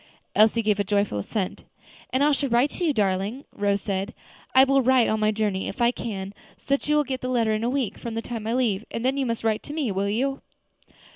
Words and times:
Elsie 0.35 0.63
gave 0.63 0.79
a 0.79 0.83
joyful 0.83 1.19
assent. 1.19 1.63
"And 2.11 2.23
I 2.23 2.31
shall 2.31 2.49
write 2.49 2.71
to 2.71 2.83
you, 2.83 2.91
darling," 2.91 3.45
Rose 3.53 3.81
said; 3.83 4.15
"I 4.55 4.63
will 4.63 4.81
write 4.81 5.07
on 5.07 5.19
my 5.19 5.29
journey, 5.29 5.67
if 5.67 5.79
I 5.79 5.91
can, 5.91 6.33
so 6.57 6.65
that 6.73 6.89
you 6.89 6.95
will 6.95 7.03
get 7.03 7.21
the 7.21 7.29
letter 7.29 7.53
in 7.53 7.63
a 7.63 7.69
week 7.69 7.99
from 7.99 8.15
the 8.15 8.21
time 8.23 8.47
I 8.47 8.55
leave; 8.55 8.83
and 8.89 9.05
then 9.05 9.15
you 9.15 9.27
must 9.27 9.43
write 9.43 9.61
to 9.61 9.73
me; 9.73 9.91
will 9.91 10.09
you?" 10.09 10.41